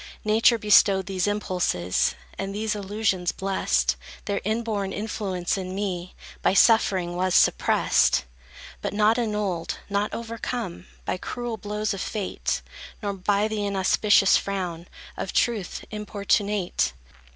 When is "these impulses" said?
1.05-2.15